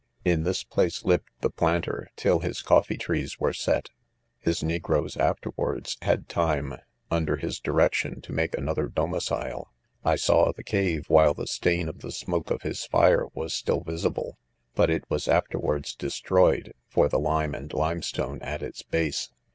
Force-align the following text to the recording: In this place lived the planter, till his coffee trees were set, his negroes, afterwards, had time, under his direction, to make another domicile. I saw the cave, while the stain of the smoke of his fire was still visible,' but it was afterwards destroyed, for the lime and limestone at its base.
In 0.25 0.41
this 0.41 0.63
place 0.63 1.05
lived 1.05 1.29
the 1.41 1.51
planter, 1.51 2.09
till 2.15 2.39
his 2.39 2.63
coffee 2.63 2.97
trees 2.97 3.39
were 3.39 3.53
set, 3.53 3.91
his 4.39 4.63
negroes, 4.63 5.15
afterwards, 5.15 5.99
had 6.01 6.27
time, 6.27 6.73
under 7.11 7.35
his 7.35 7.59
direction, 7.59 8.19
to 8.21 8.31
make 8.33 8.57
another 8.57 8.87
domicile. 8.87 9.71
I 10.03 10.15
saw 10.15 10.51
the 10.53 10.63
cave, 10.63 11.05
while 11.07 11.35
the 11.35 11.45
stain 11.45 11.87
of 11.87 11.99
the 11.99 12.11
smoke 12.11 12.49
of 12.49 12.63
his 12.63 12.83
fire 12.83 13.27
was 13.35 13.53
still 13.53 13.81
visible,' 13.83 14.39
but 14.73 14.89
it 14.89 15.03
was 15.07 15.27
afterwards 15.27 15.93
destroyed, 15.93 16.73
for 16.89 17.07
the 17.07 17.19
lime 17.19 17.53
and 17.53 17.71
limestone 17.71 18.41
at 18.41 18.63
its 18.63 18.81
base. 18.81 19.29